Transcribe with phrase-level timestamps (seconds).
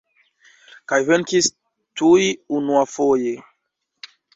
[0.93, 1.51] Kaj venkis
[2.03, 2.27] tuj
[2.59, 3.41] unuafoje.